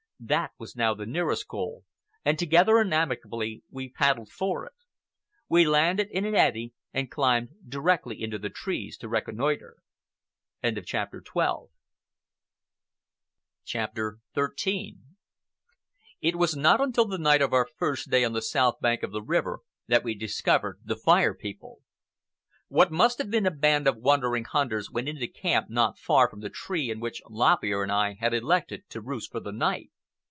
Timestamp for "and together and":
2.23-2.93